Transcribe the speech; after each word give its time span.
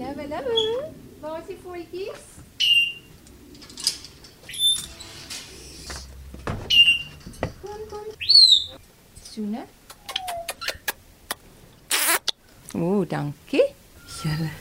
Hallo, 0.00 0.28
hallo. 0.30 0.92
Waar 1.20 1.40
is 1.40 1.46
die 1.46 1.56
voetjies? 1.62 2.26
Kom, 7.62 7.80
kom. 7.90 8.04
Soene. 9.22 9.64
Ooh, 12.74 13.02
dankie. 13.08 13.64
Julle. 14.20 14.52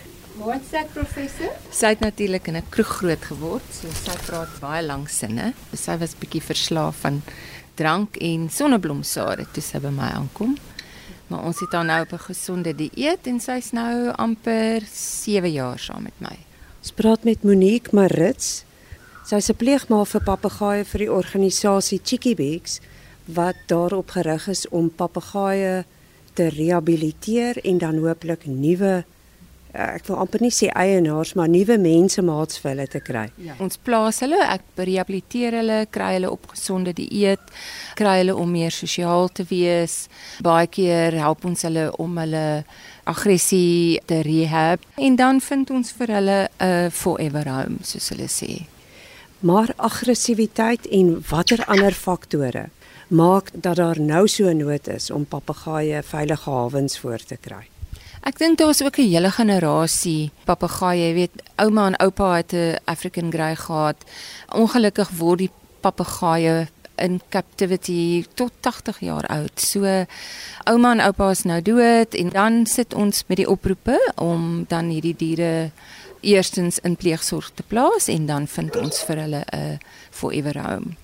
Wat 0.42 0.66
sê 0.72 0.82
professor? 0.94 1.54
Sy 1.70 1.94
het 1.94 2.02
natuurlik 2.02 2.48
in 2.50 2.58
'n 2.58 2.70
kroeg 2.70 2.88
groot 2.88 3.24
geword, 3.30 3.68
so 3.70 3.94
sy 3.94 4.18
praat 4.26 4.60
baie 4.60 4.82
lank 4.82 5.10
sinne. 5.10 5.54
Sy 5.74 5.98
was 5.98 6.18
bietjie 6.18 6.42
verslaaf 6.42 6.96
van 7.06 7.22
drank 7.76 8.18
en 8.18 8.50
sonneblomsade 8.50 9.46
toe 9.54 9.62
sy 9.62 9.78
by 9.80 9.94
my 9.94 10.10
aankom. 10.18 10.58
Maar 11.28 11.44
ons 11.44 11.60
het 11.60 11.72
haar 11.72 11.86
nou 11.86 12.02
op 12.02 12.12
'n 12.12 12.28
gesonde 12.32 12.76
dieet 12.76 13.28
en 13.28 13.40
sy's 13.40 13.72
nou 13.72 14.12
amper 14.16 14.82
7 14.94 15.52
jaar 15.52 15.80
saam 15.80 16.04
met 16.04 16.18
my. 16.18 16.38
Ons 16.80 16.92
praat 16.92 17.24
met 17.24 17.44
Monique 17.44 17.96
Marits. 17.96 18.64
Sy's 19.26 19.50
'n 19.50 19.56
pleegma 19.56 20.06
vir 20.06 20.22
papegaaie 20.22 20.86
vir 20.86 21.00
die 21.00 21.12
organisasie 21.12 22.00
Cheeky 22.04 22.36
Beaks 22.36 22.80
wat 23.26 23.56
daarop 23.68 24.10
gerig 24.10 24.48
is 24.48 24.70
om 24.70 24.90
papegaaie 24.90 25.86
te 26.34 26.48
rehabiliteer 26.48 27.66
en 27.66 27.78
dan 27.78 27.98
hooplik 27.98 28.46
nuwe 28.46 29.06
ek 29.74 30.08
wil 30.08 30.20
amper 30.22 30.42
nie 30.42 30.52
sê 30.54 30.70
eienaars 30.74 31.34
maar 31.38 31.50
nuwe 31.50 31.78
mense 31.78 32.22
maats 32.22 32.60
vir 32.62 32.72
hulle 32.72 32.88
te 32.88 33.02
kry. 33.04 33.28
Ja. 33.44 33.56
Ons 33.64 33.78
plaas 33.78 34.22
hulle, 34.24 34.40
ek 34.40 34.64
rehabiliteer 34.80 35.60
hulle, 35.60 35.80
kry 35.92 36.14
hulle 36.18 36.32
op 36.32 36.48
gesonde 36.54 36.94
dieet, 36.98 37.44
kry 38.00 38.20
hulle 38.22 38.36
om 38.36 38.52
meer 38.52 38.72
sosiaal 38.72 39.30
te 39.30 39.46
wees. 39.50 40.08
Baie 40.44 40.68
keer 40.68 41.18
help 41.20 41.46
ons 41.46 41.66
hulle 41.68 41.90
om 42.02 42.18
hulle 42.18 42.64
aggressie 43.08 44.00
te 44.06 44.22
rehab 44.26 44.84
en 44.98 45.16
dan 45.16 45.40
vind 45.42 45.70
ons 45.72 45.92
vir 46.00 46.16
hulle 46.18 46.40
'n 46.60 46.90
forever 46.92 47.46
home 47.48 47.78
soos 47.84 48.10
hulle 48.10 48.28
sê. 48.28 48.66
Maar 49.40 49.74
aggressiwiteit 49.78 50.88
en 50.88 51.24
watter 51.30 51.64
ander 51.68 51.94
faktore 51.94 52.70
maak 53.08 53.50
dat 53.54 53.76
daar 53.76 54.00
nou 54.00 54.28
so 54.28 54.50
'n 54.50 54.58
nood 54.58 54.88
is 54.88 55.12
om 55.12 55.26
papegaaie 55.26 56.04
veilige 56.04 56.50
hawens 56.50 57.00
voor 57.00 57.18
te 57.18 57.38
kry. 57.38 57.68
Ek 58.28 58.36
dink 58.42 58.58
daar's 58.60 58.82
ook 58.84 58.98
'n 59.00 59.08
hele 59.08 59.32
generasie 59.32 60.32
papegaaie, 60.44 61.08
jy 61.08 61.14
weet, 61.14 61.36
ouma 61.56 61.86
en 61.88 61.96
oupa 61.96 62.36
het 62.36 62.52
'n 62.54 62.76
African 62.84 63.32
Grey 63.32 63.56
gehad. 63.56 63.96
Ongelukkig 64.52 65.10
word 65.10 65.38
die 65.38 65.52
papegaaie 65.80 66.68
in 66.96 67.22
captivity 67.30 68.26
tot 68.34 68.52
80 68.60 69.00
jaar 69.00 69.26
oud. 69.26 69.62
So 69.62 70.06
ouma 70.64 70.92
en 70.92 71.00
oupa 71.00 71.30
is 71.30 71.44
nou 71.44 71.62
dood 71.62 72.14
en 72.14 72.30
dan 72.30 72.66
sit 72.66 72.94
ons 72.94 73.24
met 73.28 73.38
die 73.38 73.50
oproepe 73.50 74.12
om 74.16 74.66
dan 74.68 74.90
hierdie 74.90 75.16
diere 75.16 75.72
eerstens 76.20 76.80
in 76.80 76.96
pleegsorg 76.96 77.52
te 77.54 77.64
plaas 77.64 78.08
en 78.08 78.26
dan 78.26 78.48
vind 78.48 78.76
ons 78.76 79.04
vir 79.04 79.16
hulle 79.16 79.44
'n 79.54 79.80
forever 80.10 80.62
home. 80.62 80.96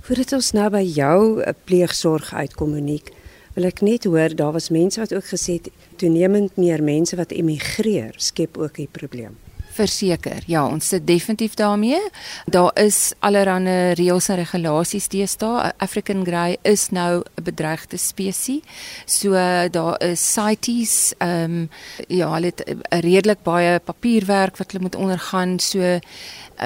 Voordat 0.00 0.32
ons 0.32 0.52
nou 0.52 0.70
by 0.70 0.82
jou 0.82 1.42
'n 1.42 1.54
pleegsorg 1.64 2.34
uitkom 2.34 2.70
Monique, 2.70 3.15
wil 3.56 3.64
ek 3.64 3.80
net 3.80 4.04
hoor 4.04 4.34
daar 4.36 4.52
was 4.52 4.68
mense 4.68 5.00
wat 5.00 5.14
ook 5.16 5.30
gesê 5.32 5.56
het 5.56 5.70
toenemend 5.96 6.58
meer 6.60 6.82
mense 6.84 7.16
wat 7.16 7.32
emigreer 7.32 8.12
skep 8.20 8.58
ook 8.60 8.78
'n 8.78 8.88
probleem. 8.92 9.36
Verseker, 9.76 10.42
ja, 10.48 10.64
ons 10.66 10.88
sit 10.88 11.06
definitief 11.06 11.54
daarmee. 11.54 12.00
Daar 12.46 12.70
is 12.80 13.12
allerlei 13.18 13.92
reëls 13.98 14.28
en 14.32 14.40
regulasies 14.40 15.08
deesdae. 15.12 15.72
African 15.84 16.24
Grey 16.24 16.56
is 16.62 16.88
nou 16.90 17.22
'n 17.22 17.42
bedreigde 17.42 17.96
spesies. 17.96 18.62
So 19.06 19.32
daar 19.70 20.02
is 20.02 20.32
CITES, 20.32 21.14
ehm 21.18 21.44
um, 21.44 21.70
ja, 22.08 22.32
hulle 22.32 22.46
het 22.46 22.62
'n 22.64 23.00
redelik 23.00 23.42
baie 23.42 23.78
papierwerk 23.78 24.56
wat 24.56 24.72
hulle 24.72 24.82
moet 24.82 24.96
ondergaan. 24.96 25.58
So 25.58 25.98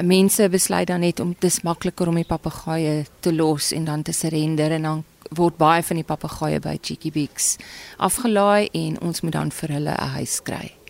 mense 0.03 0.49
besluit 0.49 0.87
dan 0.87 0.99
net 0.99 1.19
om 1.19 1.35
dis 1.39 1.61
makliker 1.61 2.07
om 2.07 2.15
die 2.15 2.27
papegaaie 2.27 3.05
te 3.19 3.33
los 3.33 3.71
en 3.71 3.85
dan 3.85 4.01
te 4.01 4.11
surrender 4.11 4.71
en 4.71 4.81
dan 4.81 5.03
word 5.35 5.57
baie 5.57 5.83
van 5.83 6.01
die 6.01 6.07
papegaaie 6.07 6.59
by 6.59 6.77
Cheeky 6.81 7.11
Beaks 7.11 7.55
afgelaai 7.97 8.69
en 8.71 8.99
ons 9.01 9.21
moet 9.21 9.33
dan 9.33 9.51
vir 9.51 9.69
hulle 9.79 9.95
'n 9.95 10.13
huis 10.17 10.39
kry. 10.43 10.80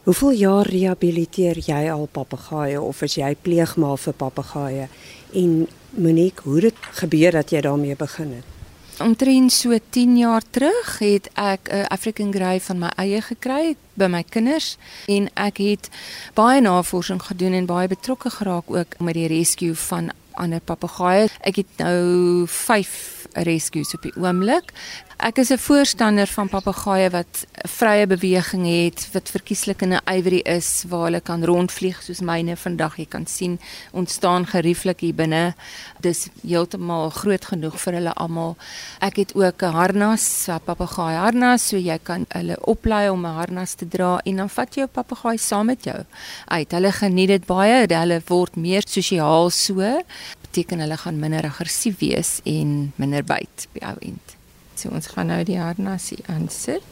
Hoeveel 0.00 0.30
jaar 0.30 0.66
rehabiliteer 0.66 1.58
jy 1.60 1.80
al 1.92 2.06
papegaaie 2.08 2.80
of 2.80 3.02
is 3.04 3.18
jy 3.18 3.34
pleegma 3.36 3.90
vir 4.00 4.14
papegaaie? 4.16 4.86
En 5.36 5.66
Monique, 5.90 6.46
hoe 6.48 6.62
het 6.64 6.78
gebeur 7.02 7.36
dat 7.36 7.52
jy 7.52 7.60
daarmee 7.60 7.96
begin 8.00 8.32
het? 8.38 8.46
Omtrent 9.00 9.52
so 9.52 9.76
10 9.90 10.16
jaar 10.16 10.42
terug 10.50 10.98
het 11.04 11.28
ek 11.34 11.68
'n 11.68 11.84
African 11.92 12.32
Grey 12.32 12.60
van 12.60 12.78
my 12.78 12.90
eie 12.96 13.20
gekry 13.20 13.76
by 13.94 14.06
my 14.06 14.22
kinders 14.22 14.78
en 15.06 15.28
ek 15.34 15.56
het 15.56 15.88
baie 16.34 16.60
navorsing 16.60 17.22
gedoen 17.22 17.52
en 17.52 17.66
baie 17.66 17.88
betrokke 17.88 18.30
geraak 18.30 18.70
ook 18.70 18.98
met 18.98 19.14
die 19.14 19.28
rescue 19.28 19.74
van 19.74 20.10
ander 20.32 20.60
papegaaie. 20.60 21.28
Ek 21.40 21.56
het 21.56 21.76
nou 21.76 22.46
5 22.46 23.19
rescues 23.32 23.94
op 23.94 24.02
die 24.02 24.14
oomblik. 24.16 24.72
Ek 25.20 25.36
is 25.38 25.50
'n 25.50 25.58
voorstander 25.58 26.26
van 26.26 26.48
papegaaie 26.48 27.10
wat 27.10 27.46
vrye 27.68 28.06
beweging 28.06 28.64
het, 28.64 29.08
wat 29.12 29.28
verkieslik 29.28 29.82
in 29.82 29.92
'n 29.92 30.00
ivory 30.08 30.40
is 30.44 30.84
waar 30.88 31.04
hulle 31.04 31.20
kan 31.20 31.44
rondvlieg 31.44 32.02
soos 32.02 32.20
myne 32.20 32.56
vandag 32.56 32.96
jy 32.96 33.06
kan 33.06 33.26
sien 33.26 33.60
ontstaan 33.92 34.46
gerieflik 34.46 35.00
hier 35.00 35.14
binne. 35.14 35.54
Dis 36.00 36.28
heeltemal 36.42 37.10
groot 37.10 37.44
genoeg 37.44 37.80
vir 37.80 37.92
hulle 37.92 38.14
almal. 38.14 38.56
Ek 39.00 39.16
het 39.16 39.34
ook 39.34 39.62
'n 39.62 39.72
harnas, 39.72 40.48
'n 40.48 40.60
papegaai 40.64 41.16
harnas, 41.16 41.68
so 41.68 41.76
jy 41.76 41.98
kan 42.02 42.26
hulle 42.28 42.56
oplei 42.66 43.10
om 43.10 43.26
'n 43.26 43.34
harnas 43.34 43.74
te 43.74 43.88
dra 43.88 44.20
en 44.24 44.36
dan 44.36 44.48
vat 44.48 44.74
jy 44.74 44.80
jou 44.80 44.88
papegaai 44.88 45.38
saam 45.38 45.66
met 45.66 45.84
jou. 45.84 46.04
Uit. 46.46 46.70
Hulle 46.70 46.92
geniet 46.92 47.28
dit 47.28 47.46
baie. 47.46 47.86
Hulle 47.86 48.22
word 48.26 48.56
meer 48.56 48.82
sosiaal 48.86 49.50
so 49.50 50.02
beteken 50.50 50.80
hulle 50.82 50.96
gaan 50.96 51.18
minder 51.18 51.46
aggressief 51.46 51.98
wees 51.98 52.40
en 52.42 52.92
minder 52.96 53.22
byt 53.24 53.68
by 53.72 53.84
ou 53.86 53.98
end. 54.02 54.34
So 54.74 54.90
ons 54.90 55.06
gaan 55.14 55.30
nou 55.30 55.44
die 55.46 55.60
harnasie 55.60 56.18
aansit. 56.26 56.82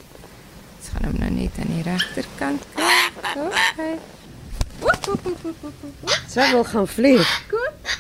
Ons 0.79 0.93
gaan 0.95 1.09
hom 1.09 1.19
nou 1.19 1.31
net 1.35 1.59
aan 1.59 1.73
die 1.75 1.83
regterkant 1.83 2.69
kry. 2.77 2.95
Okay. 3.35 3.99
Sy 6.31 6.47
wil 6.53 6.65
gaan 6.71 6.87
vlieg. 6.87 7.35
Goed. 7.51 7.99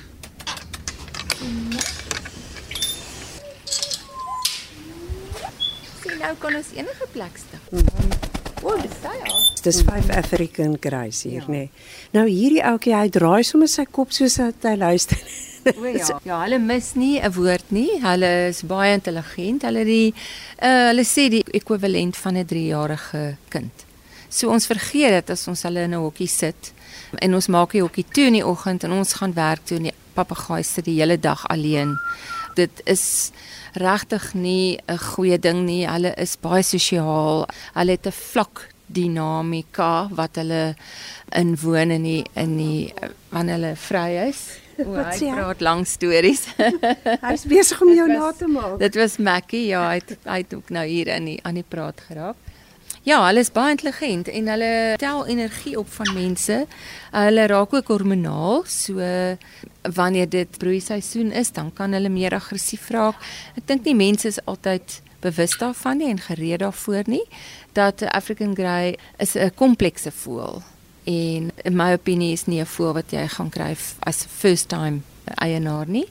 Sien 5.98 6.22
nou 6.22 6.34
kan 6.38 6.62
ons 6.62 6.74
enige 6.78 7.12
plek 7.18 7.42
stap. 7.48 8.27
O, 8.62 8.74
dis 8.82 8.96
daai 9.02 9.18
al. 9.20 9.42
Dis 9.62 9.82
5 9.84 10.10
African 10.16 10.76
Greys 10.80 11.22
hier, 11.26 11.42
ja. 11.42 11.50
nê. 11.52 11.66
Nee. 11.66 11.70
Nou 12.14 12.24
hierdie 12.28 12.62
ouetjie, 12.64 12.94
hy 12.96 13.10
draai 13.12 13.42
sommer 13.46 13.70
sy 13.70 13.84
kop 13.90 14.14
soos 14.14 14.38
hy 14.40 14.74
luister. 14.78 15.20
O 15.74 15.84
ja. 15.84 16.06
Ja, 16.28 16.38
hulle 16.44 16.58
mis 16.62 16.94
nie 16.96 17.18
'n 17.20 17.32
woord 17.34 17.74
nie. 17.74 17.98
Hulle 18.00 18.48
is 18.48 18.62
baie 18.62 18.94
intelligent. 18.94 19.66
Hulle 19.68 19.84
die 19.84 20.14
uh, 20.14 20.88
hulle 20.90 21.04
sê 21.04 21.28
die 21.28 21.44
ekwivalent 21.52 22.16
van 22.16 22.38
'n 22.38 22.46
3-jarige 22.46 23.36
kind. 23.50 23.84
So 24.30 24.50
ons 24.50 24.66
vergeet 24.66 25.12
dit 25.18 25.30
as 25.30 25.48
ons 25.48 25.62
hulle 25.62 25.84
in 25.84 25.94
'n 25.94 26.02
hokkie 26.04 26.28
sit 26.28 26.72
en 27.18 27.34
ons 27.34 27.48
maak 27.48 27.72
die 27.72 27.82
hokkie 27.82 28.04
toe 28.12 28.26
in 28.28 28.36
die 28.38 28.46
oggend 28.46 28.84
en 28.84 28.92
ons 28.92 29.12
gaan 29.12 29.34
werk 29.34 29.64
toe 29.64 29.76
en 29.76 29.88
die 29.88 29.96
papegaai 30.14 30.62
sit 30.64 30.84
die 30.84 31.00
hele 31.00 31.18
dag 31.18 31.46
alleen. 31.48 31.96
Dit 32.58 32.82
is 32.84 33.30
regtig 33.78 34.34
nie 34.34 34.78
'n 34.88 34.98
goeie 34.98 35.38
ding 35.38 35.64
nie. 35.66 35.86
Hulle 35.86 36.14
is 36.16 36.36
baie 36.36 36.62
sosiaal. 36.62 37.46
Hulle 37.74 37.90
het 37.90 38.06
'n 38.06 38.12
vlak 38.12 38.68
dinamika 38.86 40.08
wat 40.10 40.36
hulle 40.40 40.74
inwoon 41.36 41.90
in 41.90 42.02
die 42.02 42.24
in 42.34 42.56
die 42.56 42.94
wanneer 43.30 43.54
hulle 43.58 43.76
vry 43.76 44.10
is. 44.28 44.40
O, 44.78 44.94
hy 44.94 45.30
praat 45.34 45.60
lang 45.60 45.86
stories. 45.86 46.46
Hy's 47.28 47.44
besig 47.50 47.80
om 47.82 47.90
jou 47.94 48.06
na 48.08 48.32
te 48.32 48.46
maak. 48.46 48.78
Dit 48.78 48.94
was 48.94 49.16
Mackie, 49.18 49.66
ja, 49.72 49.88
hy 49.90 49.98
het, 49.98 50.14
hy 50.24 50.38
het 50.44 50.54
ook 50.54 50.70
nou 50.70 50.86
hier 50.86 51.10
in 51.16 51.24
die 51.24 51.38
aan 51.42 51.58
die 51.58 51.66
praat 51.66 52.00
geraak. 52.06 52.36
Ja, 53.02 53.26
hulle 53.26 53.40
is 53.40 53.52
baie 53.54 53.70
intelligent 53.70 54.28
en 54.28 54.48
hulle 54.48 54.72
tel 54.98 55.26
energie 55.26 55.78
op 55.78 55.90
van 55.90 56.14
mense. 56.14 56.66
Hulle 57.10 57.46
raak 57.46 57.74
ook 57.74 57.88
hormonaal, 57.88 58.64
so 58.66 58.98
wanneer 59.82 60.28
dit 60.28 60.58
broeiseisoen 60.58 61.32
is, 61.32 61.52
dan 61.52 61.72
kan 61.72 61.92
hulle 61.92 62.08
meer 62.08 62.34
aggressief 62.34 62.90
raak. 62.90 63.20
Ek 63.56 63.66
dink 63.70 63.86
nie 63.86 63.94
mense 63.94 64.28
is 64.28 64.40
altyd 64.44 65.00
bewus 65.20 65.56
daarvan 65.58 65.98
nie 65.98 66.10
en 66.10 66.20
gereed 66.22 66.60
daarvoor 66.62 67.02
nie 67.06 67.24
dat 67.74 68.02
African 68.02 68.54
Grey 68.54 68.98
is 69.18 69.34
'n 69.34 69.50
komplekse 69.54 70.10
voël 70.10 70.62
en 71.04 71.50
in 71.64 71.76
my 71.76 71.92
opinie 71.92 72.32
is 72.32 72.46
nie 72.46 72.60
'n 72.60 72.66
voël 72.66 72.92
wat 72.92 73.10
jy 73.10 73.26
gaan 73.28 73.50
kry 73.50 73.76
as 73.98 74.26
first 74.28 74.68
time 74.68 75.02
eienaar 75.34 75.88
nie. 75.88 76.06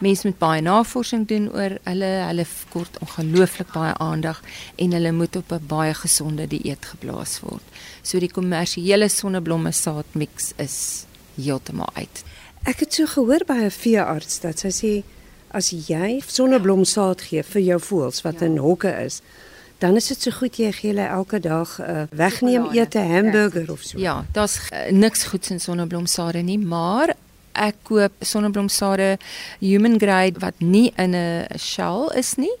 Mense 0.00 0.26
moet 0.26 0.38
baie 0.38 0.60
navorsing 0.60 1.26
doen 1.28 1.48
oor 1.52 1.78
hulle, 1.84 2.10
hulle 2.28 2.44
kort 2.68 2.98
ongelooflik 3.00 3.72
baie 3.72 3.94
aandag 4.02 4.42
en 4.76 4.92
hulle 4.92 5.12
moet 5.12 5.36
op 5.36 5.52
'n 5.52 5.66
baie 5.66 5.94
gesonde 5.94 6.46
dieet 6.46 6.84
geplaas 6.84 7.40
word. 7.40 7.64
So 8.02 8.18
die 8.18 8.30
kommersiële 8.30 9.08
sonneblomme 9.08 9.72
saadmix 9.72 10.52
is 10.56 11.06
heeltemal 11.34 11.90
uit. 11.94 12.24
Ek 12.64 12.80
het 12.80 12.94
so 12.94 13.06
gehoor 13.06 13.44
by 13.46 13.64
'n 13.64 13.70
veearts 13.70 14.40
dat 14.40 14.58
sy 14.58 14.68
sê 14.68 15.02
as 15.50 15.70
jy 15.70 16.22
sonneblomsaad 16.26 17.20
gee 17.20 17.42
vir 17.42 17.62
jou 17.62 17.80
voëls 17.80 18.22
wat 18.22 18.40
ja. 18.40 18.46
in 18.46 18.56
hokke 18.56 18.90
is, 19.04 19.22
dan 19.78 19.96
is 19.96 20.06
dit 20.06 20.22
so 20.22 20.30
goed 20.30 20.56
jy 20.56 20.72
gee 20.72 20.90
hulle 20.90 21.06
elke 21.06 21.40
dag 21.40 21.78
'n 21.78 21.82
uh, 21.82 22.02
wegneem 22.10 22.62
Sjokolade. 22.62 22.80
ete 22.80 22.98
hamburger 22.98 23.72
of 23.72 23.82
so. 23.82 23.98
Ja, 23.98 24.24
daar's 24.32 24.58
uh, 24.72 24.90
niks 24.90 25.24
goeds 25.24 25.50
in 25.50 25.60
sonneblomsade 25.60 26.38
nie, 26.38 26.58
maar 26.58 27.14
ek 27.56 27.82
koop 27.88 28.12
sonneblomsade 28.20 29.16
human 29.60 29.98
grade 29.98 30.40
wat 30.40 30.60
nie 30.60 30.92
in 30.98 31.14
'n 31.14 31.46
shell 31.58 32.10
is 32.14 32.36
nie. 32.36 32.54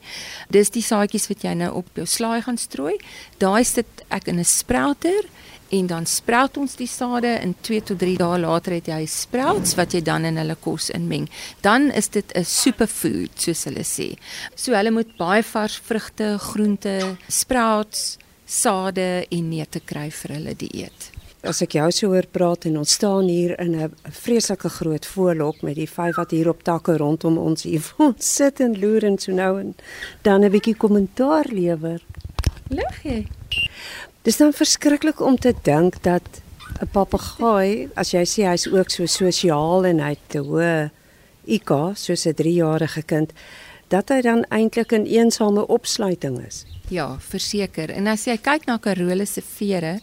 Dis 0.50 0.70
die 0.70 0.82
saadjies 0.82 1.28
wat 1.28 1.44
jy 1.44 1.54
nou 1.54 1.72
op 1.74 1.86
jou 1.94 2.06
slaai 2.06 2.42
gaan 2.42 2.58
strooi. 2.58 2.96
Daai 3.38 3.64
sit 3.64 3.86
ek 4.10 4.28
in 4.28 4.38
'n 4.38 4.44
sprouter 4.44 5.24
en 5.68 5.86
dan 5.86 6.06
sprout 6.06 6.56
ons 6.56 6.76
die 6.78 6.86
sade 6.86 7.38
in 7.42 7.54
2 7.60 7.82
tot 7.82 7.98
3 7.98 8.16
dae 8.20 8.38
later 8.38 8.76
het 8.76 8.86
jy 8.86 9.06
sprouts 9.06 9.74
wat 9.78 9.92
jy 9.92 10.02
dan 10.02 10.24
in 10.24 10.36
hulle 10.36 10.56
kos 10.60 10.90
inmeng. 10.94 11.28
Dan 11.60 11.90
is 11.90 12.08
dit 12.08 12.32
'n 12.34 12.44
superfood 12.44 13.30
soos 13.34 13.64
hulle 13.64 13.84
sê. 13.84 14.16
So 14.54 14.72
hulle 14.72 14.90
moet 14.90 15.16
baie 15.16 15.42
vars 15.42 15.80
vrugte, 15.88 16.38
groente, 16.38 17.16
sprouts, 17.28 18.18
sade 18.46 19.26
en 19.30 19.48
neute 19.48 19.80
kry 19.80 20.10
vir 20.10 20.34
hulle 20.36 20.54
dieet. 20.54 21.15
As 21.46 21.60
ek 21.62 21.76
jou 21.78 21.86
so 21.94 22.08
hoor 22.10 22.26
praat 22.26 22.64
en 22.66 22.80
ons 22.80 22.92
staan 22.98 23.28
hier 23.30 23.52
in 23.62 23.76
'n 23.78 23.92
vreeslike 24.02 24.68
groot 24.68 25.06
voorlok 25.06 25.62
met 25.62 25.76
die 25.76 25.86
vyf 25.86 26.16
wat 26.16 26.30
hier 26.30 26.48
op 26.48 26.62
takke 26.62 26.96
rondom 26.96 27.38
ons 27.38 27.62
hier 27.62 27.82
ons 27.98 28.34
sit 28.34 28.60
en 28.60 28.74
loer 28.74 29.04
en 29.04 29.18
so 29.18 29.32
nou 29.32 29.60
en 29.60 29.74
dan 30.22 30.44
'n 30.44 30.50
bietjie 30.50 30.74
kommentaar 30.74 31.46
lewer. 31.50 32.02
Lig 32.68 33.02
jy? 33.02 33.26
Dis 34.22 34.36
dan 34.36 34.52
verskriklik 34.52 35.20
om 35.20 35.36
te 35.36 35.54
dink 35.62 36.02
dat 36.02 36.26
'n 36.82 36.88
papegaai, 36.92 37.88
as 37.94 38.10
jy 38.10 38.24
sê 38.24 38.42
hy's 38.50 38.66
ook 38.66 38.90
so 38.90 39.06
sosiaal 39.06 39.86
en 39.86 40.00
hy 40.00 40.10
het 40.18 40.34
'n 40.34 40.44
hoë 40.44 40.90
IQ 41.46 41.94
soos 41.94 42.26
'n 42.26 42.34
3-jarige 42.34 43.02
kind, 43.02 43.32
dat 43.88 44.08
hy 44.08 44.20
dan 44.20 44.44
eintlik 44.50 44.92
'n 44.92 45.06
eensame 45.06 45.66
opsluiting 45.66 46.44
is. 46.46 46.66
Ja, 46.88 47.16
verseker. 47.18 47.90
En 47.90 48.06
as 48.06 48.24
jy 48.24 48.36
kyk 48.36 48.66
na 48.66 48.78
Carole 48.78 49.26
se 49.26 49.42
vere, 49.42 50.00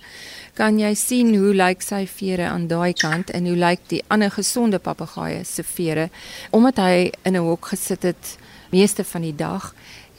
kan 0.53 0.77
jy 0.79 0.93
sien 0.95 1.33
hoe 1.35 1.53
lyk 1.57 1.81
sy 1.81 2.03
vere 2.05 2.45
aan 2.49 2.67
daai 2.69 2.93
kant 2.93 3.31
en 3.33 3.47
hoe 3.49 3.57
lyk 3.57 3.87
die 3.89 4.03
ander 4.13 4.31
gesonde 4.31 4.79
papegaaie 4.79 5.43
se 5.43 5.63
vere? 5.65 6.09
Omdat 6.51 6.77
hy 6.77 7.11
in 7.25 7.35
'n 7.35 7.45
hok 7.47 7.65
gesit 7.73 8.03
het 8.03 8.37
meeste 8.71 9.03
van 9.03 9.21
die 9.21 9.35
dag 9.35 9.73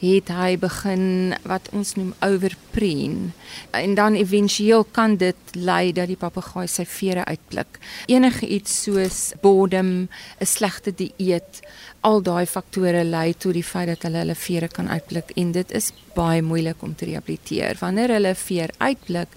het 0.05 0.29
hy 0.29 0.57
begin 0.61 1.35
wat 1.49 1.69
ons 1.73 1.95
noem 1.99 2.13
overpreen 2.21 3.33
en 3.71 3.95
dan 3.95 4.15
éventueel 4.15 4.85
kan 4.85 5.17
dit 5.17 5.57
lei 5.57 5.93
dat 5.93 6.11
die 6.11 6.19
papegaai 6.19 6.67
sy 6.69 6.85
vere 6.85 7.25
uitpluk. 7.25 7.79
Enige 8.07 8.47
iets 8.47 8.83
soos 8.83 9.33
boredom, 9.43 10.09
'n 10.41 10.47
slegte 10.47 10.93
dieet, 10.95 11.63
al 12.01 12.23
daai 12.23 12.47
faktore 12.47 13.05
lei 13.05 13.35
tot 13.35 13.55
die 13.57 13.65
feit 13.65 13.89
dat 13.89 14.03
hulle 14.03 14.19
hulle 14.19 14.35
vere 14.35 14.69
kan 14.69 14.89
uitpluk 14.89 15.31
en 15.41 15.53
dit 15.53 15.71
is 15.73 15.93
baie 16.15 16.43
moeilik 16.43 16.83
om 16.83 16.95
te 16.95 17.09
rehabiliteer. 17.09 17.77
Wanneer 17.81 18.15
hulle 18.17 18.35
veer 18.39 18.71
uitpluk, 18.79 19.29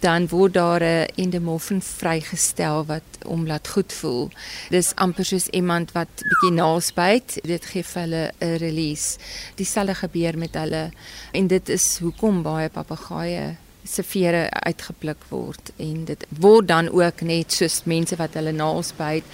dan 0.00 0.28
word 0.28 0.54
daar 0.54 0.82
'n 0.82 1.08
endomorfin 1.16 1.82
vrygestel 1.82 2.86
wat 2.86 3.02
hom 3.24 3.46
laat 3.46 3.68
goed 3.68 3.92
voel. 3.92 4.30
Dis 4.70 4.94
amper 4.94 5.24
soos 5.24 5.46
iemand 5.48 5.92
wat 5.92 6.08
bietjie 6.14 6.52
naasbyt, 6.52 7.38
dit 7.42 7.64
gee 7.64 7.82
vir 7.82 8.02
hulle 8.02 8.32
'n 8.40 8.56
release. 8.56 9.18
Dieselfde 9.54 9.94
gebeur 10.12 10.38
met 10.38 10.54
hulle 10.54 10.90
en 11.32 11.46
dit 11.46 11.68
is 11.68 11.98
hoekom 12.04 12.42
baie 12.44 12.68
papegaaie 12.68 13.56
se 13.82 14.02
vere 14.06 14.44
uitgepluk 14.50 15.24
word 15.28 15.72
en 15.82 16.04
dit 16.06 16.26
word 16.38 16.68
dan 16.68 16.88
ook 16.94 17.24
net 17.26 17.52
soos 17.52 17.80
mense 17.90 18.16
wat 18.16 18.36
hulle 18.38 18.52
naels 18.54 18.92
byt 18.98 19.24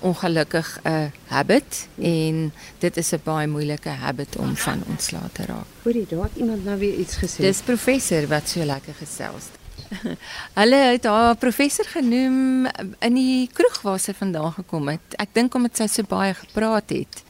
ongelukkig 0.00 0.68
'n 0.84 1.12
habit 1.28 1.88
en 2.00 2.52
dit 2.78 2.96
is 2.96 3.12
'n 3.12 3.20
baie 3.24 3.46
moeilike 3.46 3.88
habit 3.88 4.36
om 4.36 4.56
van 4.56 4.82
ontslae 4.88 5.28
te 5.32 5.44
raak. 5.44 5.68
Hoorie, 5.82 6.06
daar 6.08 6.22
het 6.22 6.36
iemand 6.36 6.64
nou 6.64 6.78
weer 6.78 6.94
iets 6.94 7.16
gesê. 7.16 7.36
Dis 7.36 7.60
professor 7.60 8.26
wat 8.26 8.48
so 8.48 8.64
lekker 8.64 8.94
gesels. 8.94 9.57
Hulle 10.60 10.80
het 10.92 11.04
haar 11.08 11.36
professor 11.36 11.86
genoem 11.88 12.66
in 13.04 13.14
die 13.14 13.48
kroeg 13.52 13.80
waar 13.82 14.00
sy 14.02 14.14
vandaan 14.16 14.52
gekom 14.56 14.90
het. 14.92 15.16
Ek 15.20 15.32
dink 15.36 15.54
omdat 15.54 15.80
sy 15.80 15.88
so 15.90 16.08
baie 16.08 16.34
gepraat 16.36 16.92
het. 16.94 17.22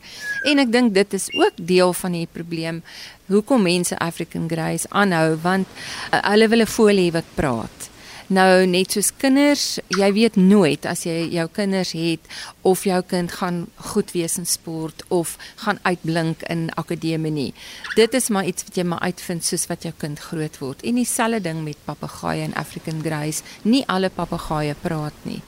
En 0.48 0.62
ek 0.62 0.72
dink 0.72 0.94
dit 0.96 1.14
is 1.18 1.28
ook 1.34 1.60
deel 1.60 1.92
van 1.92 2.16
die 2.16 2.26
probleem 2.32 2.82
hoekom 3.28 3.62
mense 3.62 3.98
African 4.00 4.48
Greys 4.48 4.86
aanhou 4.88 5.36
want 5.42 5.68
uh, 5.68 6.22
hulle 6.30 6.48
wil 6.48 6.64
'n 6.64 6.74
folie 6.78 7.12
wat 7.12 7.28
praat. 7.34 7.90
Nou 8.28 8.66
net 8.68 8.92
soos 8.92 9.08
kinders, 9.16 9.78
jy 9.96 10.08
weet 10.12 10.34
nooit 10.36 10.84
as 10.84 11.06
jy 11.06 11.30
jou 11.32 11.46
kinders 11.48 11.94
het 11.96 12.26
of 12.68 12.82
jou 12.84 12.98
kind 13.08 13.32
gaan 13.32 13.62
goed 13.94 14.10
wees 14.12 14.34
in 14.36 14.44
sport 14.44 15.00
of 15.08 15.38
gaan 15.62 15.80
uitblink 15.88 16.44
in 16.52 16.66
akademie 16.76 17.32
nie. 17.32 17.52
Dit 17.96 18.12
is 18.18 18.28
maar 18.28 18.44
iets 18.44 18.66
wat 18.68 18.76
jy 18.76 18.84
maar 18.84 19.00
uitvind 19.00 19.46
soos 19.48 19.64
wat 19.70 19.86
jou 19.88 19.94
kind 19.96 20.20
groot 20.20 20.58
word. 20.60 20.84
En 20.84 21.00
dieselfde 21.00 21.40
ding 21.48 21.62
met 21.64 21.80
papegaaie 21.88 22.44
en 22.44 22.52
African 22.60 23.00
Greys. 23.00 23.40
Nie 23.64 23.80
alle 23.88 24.12
papegaaie 24.12 24.76
praat 24.82 25.24
nie. 25.24 25.40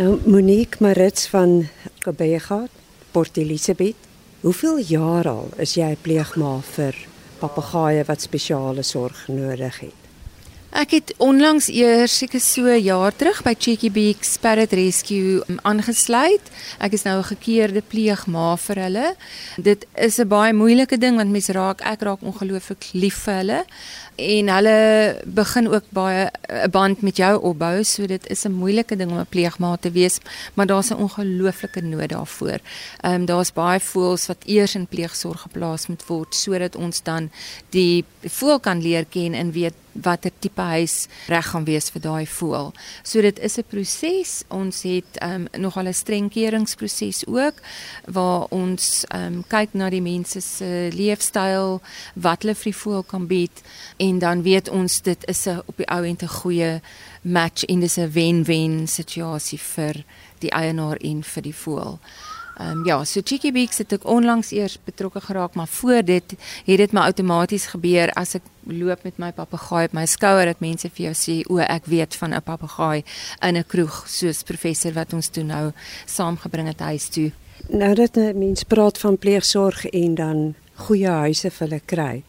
Nou 0.00 0.16
Monique 0.24 0.80
Marits 0.80 1.28
van 1.28 1.68
Kabeegat, 2.00 2.72
Port 3.12 3.36
Elizabeth. 3.36 4.08
Hoeveel 4.40 4.80
jaar 4.88 5.28
al 5.28 5.52
is 5.60 5.76
jy 5.76 5.92
pleegma 6.00 6.62
vir 6.72 6.96
papegaaie 7.44 8.08
wat 8.08 8.24
spesiale 8.24 8.88
sorg 8.88 9.26
nodig 9.28 9.84
het? 9.84 10.05
Ek 10.76 10.90
het 10.92 11.14
onlangs 11.24 11.70
eers 11.72 12.12
seker 12.20 12.40
so 12.40 12.68
'n 12.68 12.82
jaar 12.84 13.12
terug 13.16 13.40
by 13.42 13.54
Cheeky 13.58 13.90
Beaks 13.90 14.36
Parrot 14.36 14.72
Rescue 14.72 15.40
um, 15.48 15.56
aangesluit. 15.62 16.44
Ek 16.78 16.92
is 16.92 17.04
nou 17.04 17.16
'n 17.16 17.32
gekeerde 17.32 17.80
pleegma 17.80 18.56
vir 18.56 18.76
hulle. 18.76 19.16
Dit 19.56 19.86
is 19.94 20.18
'n 20.18 20.28
baie 20.28 20.52
moeilike 20.52 20.98
ding 20.98 21.16
want 21.16 21.30
mense 21.30 21.52
raak 21.52 21.80
ek 21.80 22.02
raak 22.02 22.20
ongelooflik 22.20 22.92
lief 22.92 23.24
vir 23.24 23.34
hulle 23.34 23.64
en 24.16 24.48
hulle 24.48 24.78
begin 25.24 25.68
ook 25.68 25.84
baie 25.90 26.30
'n 26.48 26.70
band 26.70 27.00
met 27.02 27.16
jou 27.16 27.42
opbou, 27.42 27.84
so 27.84 28.06
dit 28.06 28.26
is 28.28 28.44
'n 28.44 28.52
moeilike 28.52 28.96
ding 28.96 29.10
om 29.10 29.18
'n 29.18 29.26
pleegma 29.28 29.76
te 29.76 29.90
wees, 29.90 30.18
maar 30.54 30.66
daar's 30.66 30.90
'n 30.90 30.94
ongelooflike 30.96 31.80
nood 31.80 32.08
daarvoor. 32.08 32.58
Ehm 33.00 33.14
um, 33.14 33.24
daar's 33.24 33.52
baie 33.52 33.80
voëls 33.80 34.26
wat 34.26 34.44
eers 34.44 34.74
in 34.74 34.86
pleegsorg 34.86 35.40
geplaas 35.40 35.86
moet 35.86 36.06
word 36.06 36.34
sodat 36.34 36.76
ons 36.76 37.02
dan 37.02 37.30
die 37.70 38.04
voël 38.22 38.60
kan 38.60 38.82
leer 38.82 39.04
ken 39.04 39.34
en 39.34 39.52
weet 39.52 39.74
watter 40.02 40.32
tipe 40.38 40.60
huis 40.60 41.06
reg 41.30 41.46
gaan 41.50 41.64
wees 41.64 41.88
vir 41.90 42.02
daai 42.04 42.26
voël. 42.26 42.72
So 43.02 43.20
dit 43.20 43.38
is 43.38 43.58
'n 43.58 43.64
proses. 43.68 44.44
Ons 44.48 44.82
het 44.82 45.10
um, 45.22 45.46
nogal 45.58 45.88
'n 45.88 45.94
streng 45.94 46.30
keuringsproses 46.30 47.26
ook 47.26 47.54
waar 48.04 48.46
ons 48.50 49.04
um, 49.14 49.44
kyk 49.48 49.72
na 49.72 49.90
die 49.90 50.02
mense 50.02 50.40
se 50.40 50.90
leefstyl, 50.92 51.80
wat 52.14 52.42
hulle 52.42 52.54
vir 52.54 52.72
die 52.72 52.80
voël 52.80 53.02
kan 53.02 53.26
bied 53.26 53.62
dan 54.18 54.42
weet 54.42 54.68
ons 54.68 55.00
dit 55.02 55.26
is 55.28 55.46
'n 55.46 55.62
op 55.66 55.76
die 55.76 55.86
ou 55.86 56.04
end 56.04 56.22
'n 56.22 56.36
goeie 56.40 56.80
match 57.22 57.64
en 57.64 57.80
dis 57.80 57.98
'n 57.98 58.10
wen-wen 58.12 58.88
situasie 58.88 59.58
vir 59.58 60.04
die 60.38 60.50
eienaar 60.50 60.96
en 60.96 61.22
vir 61.22 61.42
die 61.42 61.54
voël. 61.54 61.98
Ehm 62.56 62.70
um, 62.70 62.84
ja, 62.84 63.04
so 63.04 63.20
Cheeky 63.24 63.52
Beaks 63.52 63.78
het 63.78 63.92
ek 63.92 64.04
onlangs 64.08 64.50
eers 64.50 64.78
betrokke 64.84 65.20
geraak, 65.20 65.54
maar 65.54 65.68
voor 65.68 66.04
dit 66.04 66.34
het 66.64 66.78
dit 66.78 66.92
maar 66.92 67.10
outomaties 67.10 67.66
gebeur 67.66 68.12
as 68.16 68.34
ek 68.34 68.42
loop 68.64 69.02
met 69.04 69.18
my 69.18 69.28
papegaai 69.32 69.84
op 69.84 69.92
my 69.92 70.06
skouer 70.06 70.48
dat 70.48 70.60
mense 70.64 70.88
vir 70.88 71.04
jou 71.04 71.12
sê 71.14 71.34
o, 71.52 71.58
ek 71.58 71.84
weet 71.84 72.16
van 72.16 72.34
'n 72.34 72.42
papegaai 72.42 73.04
in 73.42 73.56
'n 73.56 73.66
kroeg 73.66 74.04
soos 74.08 74.42
professor 74.42 74.92
wat 74.92 75.12
ons 75.12 75.28
toe 75.28 75.44
nou 75.44 75.72
saamgebring 76.06 76.68
het 76.68 76.80
huis 76.80 77.08
toe. 77.08 77.30
Nou 77.68 77.94
dat 77.94 78.16
'n 78.16 78.38
mens 78.38 78.62
praat 78.62 78.98
van 78.98 79.18
pleegsorg 79.18 79.84
en 79.86 80.14
dan 80.14 80.54
goeie 80.74 81.08
huise 81.08 81.50
vir 81.50 81.68
hulle 81.68 81.80
kry. 81.84 82.22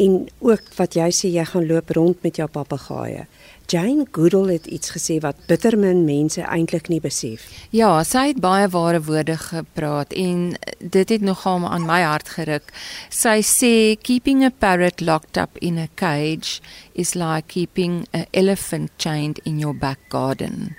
En 0.00 0.28
ook 0.40 0.72
wat 0.78 0.94
jy 0.96 1.10
sê 1.12 1.28
jy 1.28 1.44
gaan 1.44 1.66
loop 1.68 1.90
rond 1.92 2.22
met 2.24 2.36
jou 2.40 2.48
papegaaie. 2.48 3.26
Jane 3.72 4.06
Goodall 4.12 4.50
het 4.52 4.66
iets 4.66 4.90
gesê 4.92 5.18
wat 5.20 5.36
bitter 5.48 5.78
min 5.78 6.04
mense 6.04 6.40
eintlik 6.42 6.88
nie 6.88 7.00
besef. 7.00 7.44
Ja, 7.70 8.02
sy 8.04 8.26
het 8.32 8.40
baie 8.40 8.66
ware 8.72 9.00
woorde 9.04 9.36
gepraat 9.40 10.12
en 10.12 10.56
dit 10.80 11.08
het 11.14 11.24
nogal 11.24 11.64
aan 11.68 11.86
my 11.88 12.02
hart 12.04 12.34
geruk. 12.36 12.72
Sy 13.08 13.38
sê 13.46 13.72
keeping 14.00 14.44
a 14.44 14.50
parrot 14.50 15.00
locked 15.00 15.40
up 15.40 15.56
in 15.60 15.78
a 15.78 15.88
cage 15.94 16.60
is 16.92 17.14
like 17.14 17.48
keeping 17.48 18.06
an 18.12 18.26
elephant 18.32 18.90
chained 18.96 19.40
in 19.44 19.58
your 19.58 19.74
back 19.74 20.00
garden. 20.08 20.76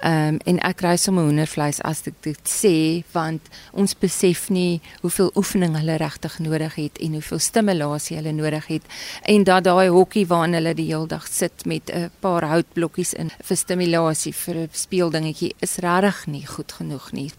Ehm 0.00 0.34
um, 0.34 0.38
en 0.44 0.58
ek 0.64 0.78
kry 0.80 0.94
sommer 0.96 1.26
hoendervleis 1.28 1.80
as 1.84 2.00
ek 2.08 2.16
dit 2.24 2.48
sê 2.48 3.02
want 3.12 3.50
ons 3.76 3.92
besef 4.00 4.46
nie 4.48 4.80
hoeveel 5.02 5.28
oefening 5.36 5.76
hulle 5.76 5.98
regtig 6.00 6.38
nodig 6.40 6.78
het 6.80 7.00
en 7.04 7.18
hoeveel 7.18 7.42
stimulasie 7.44 8.16
hulle 8.16 8.32
nodig 8.32 8.70
het 8.70 8.88
en 9.28 9.44
dat 9.44 9.66
daai 9.68 9.92
hokkie 9.92 10.24
waarin 10.30 10.56
hulle 10.56 10.72
die 10.78 10.88
hele 10.88 11.10
dag 11.10 11.26
sit 11.28 11.66
met 11.66 11.92
'n 11.92 12.10
paar 12.20 12.48
houtblokkies 12.48 13.12
in 13.12 13.30
vir 13.44 13.56
stimulasie 13.56 14.32
vir 14.32 14.56
'n 14.56 14.68
speeldingetjie 14.72 15.54
is 15.60 15.76
regtig 15.76 16.26
nie 16.26 16.46
goed 16.46 16.72
genoeg 16.72 17.12
nie. 17.12 17.30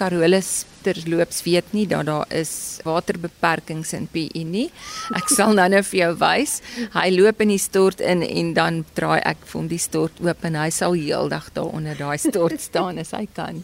Carolus 0.00 0.64
terloops 0.80 1.42
weet 1.44 1.74
nie 1.76 1.84
dat 1.88 2.06
daar 2.08 2.24
is 2.32 2.80
waterbeperkings 2.86 3.92
in 3.92 4.06
PE 4.08 4.44
nie. 4.48 4.70
Ek 5.16 5.28
sal 5.28 5.52
nou 5.58 5.66
nou 5.68 5.82
vir 5.90 5.98
jou 6.00 6.10
wys. 6.22 6.54
Hy 6.94 7.06
loop 7.12 7.44
in 7.44 7.52
die 7.52 7.60
stort 7.60 8.00
in 8.00 8.24
en 8.24 8.54
dan 8.56 8.80
draai 8.96 9.20
ek 9.20 9.44
vir 9.44 9.58
hom 9.58 9.68
die 9.68 9.82
stort 9.82 10.16
oop 10.24 10.48
en 10.48 10.56
hy 10.56 10.70
sal 10.72 10.96
heeldag 10.96 11.52
daar 11.52 11.68
onder 11.76 12.00
daai 12.00 12.16
stort 12.18 12.64
staan 12.64 13.00
as 13.02 13.12
hy 13.16 13.26
kan. 13.36 13.60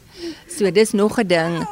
So 0.53 0.71
dis 0.71 0.93
nog 0.93 1.19
'n 1.19 1.29
ding. 1.29 1.67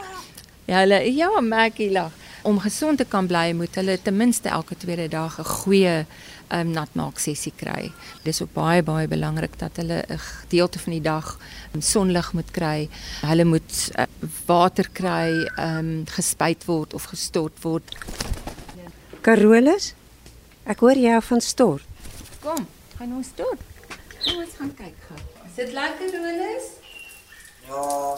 Ja, 0.67 0.81
hulle 0.81 1.01
ja, 1.13 1.29
Maggie 1.41 1.93
lag. 1.93 2.13
Om 2.45 2.59
gesond 2.61 2.99
te 3.01 3.05
kan 3.09 3.25
bly, 3.27 3.55
moet 3.57 3.75
hulle 3.81 3.95
ten 4.03 4.17
minste 4.17 4.51
elke 4.53 4.77
tweede 4.77 5.09
dag 5.09 5.39
'n 5.41 5.45
goeie 5.45 6.05
um, 6.53 6.71
natmaak 6.71 7.19
sessie 7.19 7.53
kry. 7.57 7.93
Dis 8.23 8.43
ook 8.43 8.53
baie 8.53 8.83
baie 8.83 9.09
belangrik 9.09 9.59
dat 9.59 9.77
hulle 9.81 10.05
'n 10.09 10.19
gedeelte 10.19 10.79
van 10.79 10.93
die 10.93 11.01
dag 11.01 11.39
um, 11.73 11.81
sonlig 11.81 12.33
moet 12.33 12.51
kry. 12.51 12.89
Hulle 13.21 13.45
moet 13.45 13.91
uh, 13.99 14.05
water 14.47 14.89
kry, 14.93 15.49
um, 15.59 16.05
gespuit 16.07 16.65
word 16.65 16.95
of 16.95 17.05
gestort 17.05 17.63
word. 17.63 17.97
Carolus, 19.21 19.95
ek 20.67 20.81
hoor 20.81 20.97
jy 20.97 21.21
van 21.21 21.41
stort. 21.41 21.85
Kom, 22.41 22.67
gaan 22.99 23.17
ons 23.17 23.27
stort. 23.27 23.61
Kom 24.25 24.37
ons 24.37 24.55
gaan 24.59 24.75
kyk 24.75 24.97
gou. 25.09 25.21
Is 25.49 25.55
dit 25.57 25.73
lekker, 25.73 26.13
Rolis? 26.13 26.67
Ja, 27.69 28.17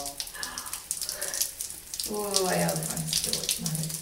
O, 2.10 2.14
oh, 2.14 2.50
ja, 2.50 2.68
van 2.68 3.02
stort, 3.10 3.58
maar 3.60 3.70
dit. 3.76 3.96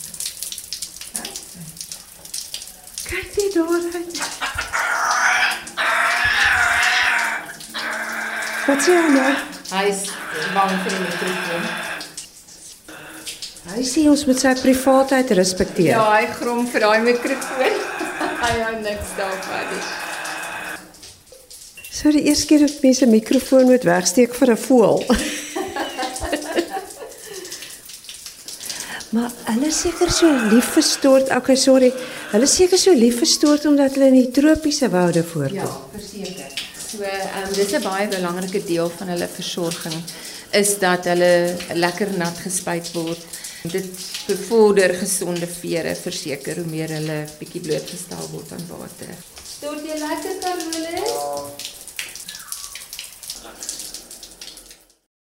Kyk 3.15 3.37
net 3.37 3.55
daar 3.55 3.69
uit. 3.95 4.19
Wat 8.67 8.81
sê 8.83 8.93
jy 8.97 9.09
nou? 9.15 9.33
Hy 9.71 9.85
is 9.91 10.01
bang 10.55 10.73
vir 10.83 10.91
die 10.95 11.03
mikrofoon. 11.05 11.65
Hy 13.75 13.83
sê 13.87 14.01
ons 14.11 14.23
moet 14.27 14.41
sy 14.43 14.53
privaatheid 14.59 15.29
respekteer. 15.39 15.93
Ja, 15.93 16.03
hy 16.17 16.25
grom 16.41 16.63
vir 16.73 16.81
daai 16.89 17.01
mikrofoon. 17.05 17.75
hy 18.43 18.53
hou 18.65 18.75
niks 18.81 19.11
daarvan 19.21 19.65
nie. 19.71 19.85
So 21.95 22.05
die 22.11 22.25
eerste 22.27 22.47
keer 22.51 22.63
dat 22.67 22.83
mense 22.83 23.07
'n 23.07 23.15
mikrofoon 23.15 23.71
moet 23.71 23.87
wegsteek 23.87 24.35
vir 24.35 24.49
'n 24.57 24.61
voël. 24.67 24.99
maar 29.15 29.31
hulle 29.55 29.71
seker 29.71 30.11
so 30.11 30.27
lief 30.51 30.75
vir 30.75 30.83
stort. 30.83 31.31
Okay, 31.31 31.57
sorry. 31.57 31.95
Hulle 32.35 32.49
is 32.49 32.55
seker 32.59 32.81
so 32.83 32.91
lief 32.99 33.21
vir 33.21 33.29
stort 33.31 33.65
omdat 33.71 33.95
hulle 33.95 34.09
in 34.11 34.17
die 34.19 34.31
tropiese 34.35 34.89
woude 34.91 35.21
voorkom. 35.23 35.55
Ja, 35.55 35.69
verseker. 35.93 36.55
So, 36.83 37.05
ehm 37.07 37.45
um, 37.45 37.53
dis 37.55 37.75
'n 37.79 37.83
baie 37.85 38.09
belangrike 38.11 38.63
deel 38.67 38.91
van 38.97 39.13
hulle 39.13 39.29
versorging 39.29 39.95
is 40.51 40.73
dat 40.79 41.07
hulle 41.13 41.55
lekker 41.85 42.11
nat 42.19 42.41
gespuit 42.47 42.91
word. 42.93 43.23
Dit 43.63 43.87
bevorder 44.27 44.95
gesonde 44.95 45.47
vere, 45.47 45.95
verseker 45.95 46.59
hoe 46.59 46.67
meer 46.67 46.91
hulle 46.99 47.21
bietjie 47.39 47.63
blootgestel 47.69 48.27
word 48.33 48.51
aan 48.59 48.67
water. 48.73 49.15
Stort 49.55 49.87
jy 49.87 49.95
lekker 50.03 50.35
Carolus? 50.43 51.74